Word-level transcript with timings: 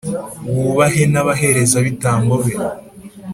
wubahe 0.53 1.03
n’abaherezabitambo 1.13 2.35
be 2.43 2.53